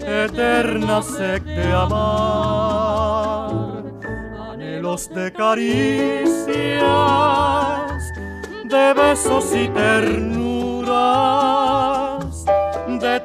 eterna 0.00 1.02
sed 1.02 1.42
de 1.42 1.72
amar, 1.72 3.50
anhelos 4.50 5.08
de 5.08 5.32
caricias, 5.32 6.54
de 8.64 8.94
besos 8.94 9.54
y 9.54 9.68
ternuras, 9.68 10.94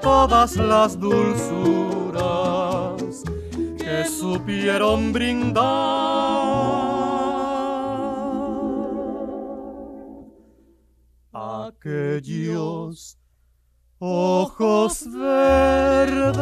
todas 0.02 0.56
las 0.56 1.00
dulzuras 1.00 2.20
que 3.78 4.06
supieron 4.06 5.12
brindar 5.12 5.70
aquellos 11.32 13.18
ojos 14.00 15.06
verdes, 15.12 16.38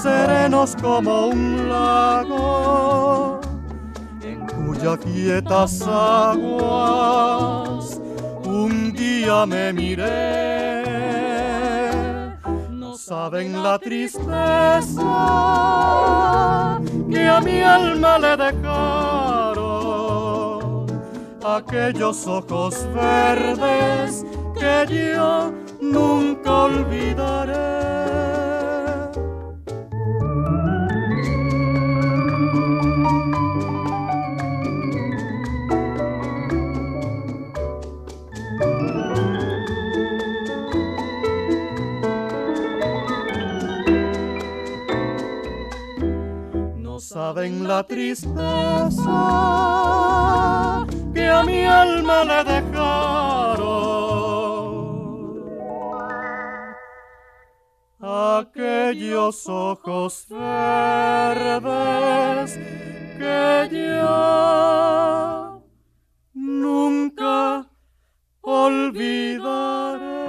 serenos 0.00 0.76
como 0.76 1.26
un 1.28 1.68
lago, 1.68 3.40
en 4.22 4.46
cuyas 4.46 4.98
quietas 4.98 5.82
aguas 5.82 7.20
un 8.44 8.92
día 8.92 9.46
me 9.46 9.72
miré. 9.72 10.59
Saben 13.10 13.60
la 13.60 13.76
tristeza 13.76 14.22
que 17.10 17.26
a 17.26 17.40
mi 17.40 17.60
alma 17.60 18.18
le 18.20 18.36
dejaron 18.36 19.56
aquellos 21.44 22.24
ojos 22.28 22.86
verdes 22.94 24.24
que 24.54 24.86
yo 24.94 25.52
nunca 25.80 26.52
olvidaré. 26.66 27.79
Saben 47.10 47.66
la 47.66 47.82
tristeza 47.82 48.38
que 51.12 51.28
a 51.28 51.42
mi 51.42 51.64
alma 51.64 52.22
le 52.30 52.44
dejaron 52.44 53.90
aquellos 58.00 59.48
ojos 59.48 60.26
verdes 60.28 61.70
que 63.18 63.68
yo 63.72 65.64
nunca 66.32 67.66
olvidaré. 68.42 70.19